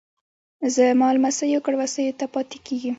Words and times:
زما 0.75 1.07
لمسیو 1.15 1.63
کړوسیو 1.65 2.17
ته 2.19 2.25
پاتیږي 2.33 2.89